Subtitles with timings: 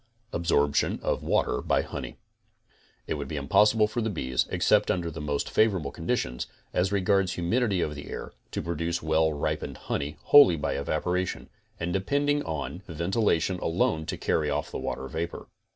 [0.33, 2.17] ABSORBTION OF WATER BY HONEY
[3.05, 7.33] It would be impossible for the bees, except under the most favorable conditions, as regards
[7.33, 12.81] humidity of the air, to produce well ripened honey wholly by evaporation and depending on
[12.87, 15.45] v:n tilation alone to carry off the water vapor.